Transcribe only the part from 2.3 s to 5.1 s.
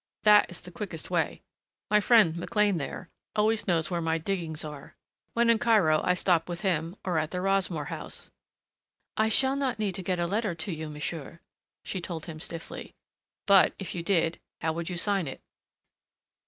McLean there, always knows where my diggings are.